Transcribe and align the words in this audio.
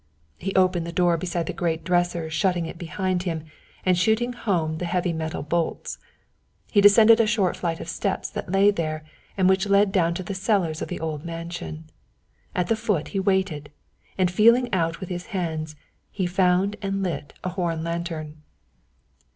He 0.39 0.55
opened 0.55 0.87
a 0.87 0.91
door 0.91 1.15
beside 1.15 1.45
the 1.45 1.53
great 1.53 1.83
dresser 1.83 2.27
shutting 2.27 2.65
it 2.65 2.79
behind 2.79 3.21
him 3.21 3.43
and 3.85 3.95
shooting 3.95 4.33
home 4.33 4.79
the 4.79 4.85
heavy 4.87 5.13
metal 5.13 5.43
bolts. 5.43 5.99
He 6.71 6.81
descended 6.81 7.19
a 7.19 7.27
short 7.27 7.55
flight 7.55 7.79
of 7.79 7.87
steps 7.87 8.27
that 8.31 8.51
lay 8.51 8.71
there, 8.71 9.03
and 9.37 9.47
which 9.47 9.69
led 9.69 9.91
down 9.91 10.15
to 10.15 10.23
the 10.23 10.33
cellars 10.33 10.81
of 10.81 10.87
the 10.87 10.99
old 10.99 11.23
mansion. 11.23 11.85
At 12.55 12.65
the 12.65 12.75
foot 12.75 13.09
he 13.09 13.19
waited, 13.19 13.69
and 14.17 14.31
feeling 14.31 14.73
out 14.73 14.99
with 15.01 15.09
his 15.09 15.27
hands 15.37 15.75
he 16.09 16.25
found 16.25 16.77
and 16.81 17.03
lit 17.03 17.33
a 17.43 17.49
horn 17.49 17.83
lantern. 17.83 18.37